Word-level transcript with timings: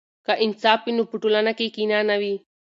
که 0.25 0.33
انصاف 0.45 0.79
وي 0.85 0.91
نو 0.97 1.03
په 1.09 1.15
ټولنه 1.21 1.51
کې 1.57 1.73
کینه 1.75 1.99
نه 2.09 2.15
وي. 2.21 2.35